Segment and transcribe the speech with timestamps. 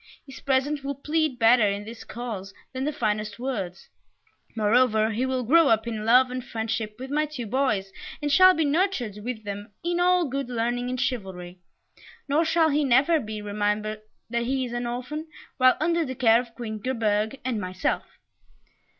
[0.25, 3.87] His presence will plead better in his cause than the finest words;
[4.55, 8.55] moreover, he will grow up in love and friendship with my two boys, and shall
[8.55, 11.59] be nurtured with them in all good learning and chivalry,
[12.27, 14.01] nor shall he ever be reminded
[14.31, 15.27] that he is an orphan
[15.57, 18.17] while under the care of Queen Gerberge and myself."